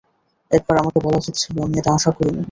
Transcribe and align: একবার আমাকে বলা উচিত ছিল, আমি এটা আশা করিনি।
একবার 0.51 0.75
আমাকে 0.77 0.99
বলা 1.05 1.17
উচিত 1.17 1.35
ছিল, 1.37 1.55
আমি 1.65 1.75
এটা 1.79 1.91
আশা 1.93 2.11
করিনি। 2.11 2.39